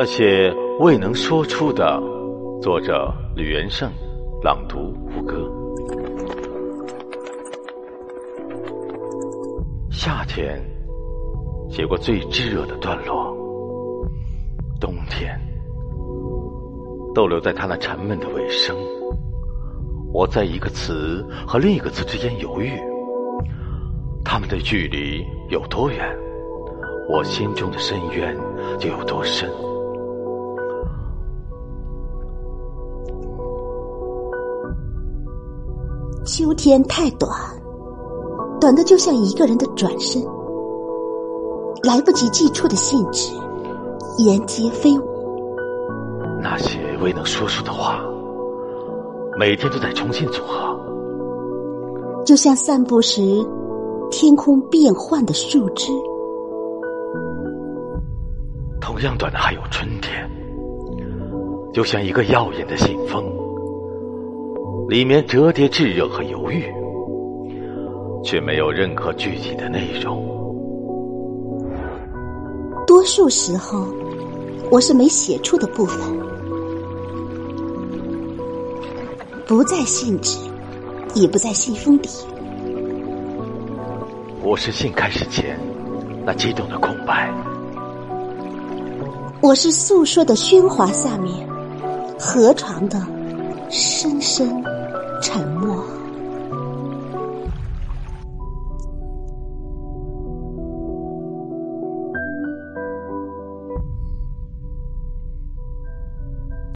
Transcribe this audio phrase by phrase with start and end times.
[0.00, 2.00] 那些未能说出的，
[2.62, 3.90] 作者吕元胜，
[4.44, 5.50] 朗读胡歌。
[9.90, 10.64] 夏天
[11.68, 13.36] 写过最炙热的段落，
[14.80, 15.36] 冬天
[17.12, 18.76] 逗留在他那沉闷的尾声。
[20.12, 22.70] 我在一个词和另一个词之间犹豫，
[24.24, 26.16] 他们的距离有多远，
[27.12, 28.38] 我心中的深渊
[28.78, 29.50] 就有多深。
[36.28, 37.30] 秋天太短，
[38.60, 40.22] 短的就像一个人的转身，
[41.82, 43.32] 来不及寄出的信纸，
[44.18, 45.02] 沿街飞舞。
[46.42, 48.04] 那些未能说出的话，
[49.38, 50.78] 每天都在重新组合，
[52.26, 53.22] 就像散步时
[54.10, 55.90] 天空变幻的树枝。
[58.82, 60.30] 同样短的还有春天，
[61.72, 63.24] 就像一个耀眼的信封。
[64.88, 66.64] 里面折叠炙热和犹豫，
[68.24, 70.26] 却没有任何具体的内容。
[72.86, 73.86] 多数时候，
[74.70, 76.00] 我是没写出的部分，
[79.46, 80.38] 不在信纸，
[81.14, 82.08] 也不在信封底。
[84.42, 85.60] 我是信开始前
[86.24, 87.30] 那激动的空白，
[89.42, 91.46] 我是诉说的喧哗下面，
[92.18, 92.98] 河床的
[93.70, 94.62] 深深。
[95.20, 96.07] 沉默。